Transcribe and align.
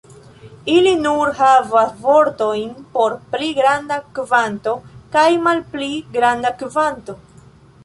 Ili 0.75 0.93
nur 1.01 1.33
havas 1.41 1.91
vortojn 2.05 2.71
por 2.95 3.15
"pli 3.35 3.51
granda 3.59 3.99
kvanto" 4.17 4.75
kaj 5.19 5.29
"malpli 5.47 5.93
granda 6.19 6.57
kvanto". 6.65 7.19